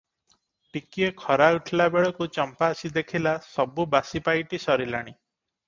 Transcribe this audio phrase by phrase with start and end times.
[0.77, 5.17] ଟିକିଏ ଖରା ଉଠିଲା ବେଳକୁ ଚମ୍ପା ଆସି ଦେଖିଲା, ସବୁ ବାସି ପାଇଟି ସରିଲାଣି।